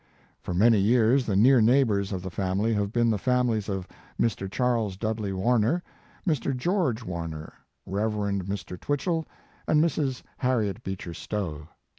For 0.41 0.55
many 0.55 0.79
years 0.79 1.27
the 1.27 1.35
near 1.35 1.61
neighbors 1.61 2.11
of 2.11 2.23
the 2.23 2.31
family 2.31 2.73
have 2.73 2.91
been 2.91 3.11
the 3.11 3.19
families 3.19 3.69
of 3.69 3.87
Mr. 4.19 4.49
Charles 4.51 4.97
Dudley 4.97 5.31
Warner, 5.31 5.83
Mr. 6.27 6.57
George 6.57 7.03
Warner, 7.03 7.53
Rev. 7.85 8.13
Mr. 8.13 8.79
Twitchell 8.79 9.27
and 9.67 9.79
Mrs. 9.79 10.23
Harriet 10.39 10.81
Eeecher 10.87 11.13
Stowe. 11.15 11.67